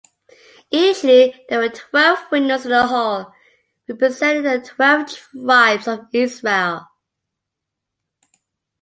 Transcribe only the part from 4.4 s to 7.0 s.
the twelve tribes of Israel.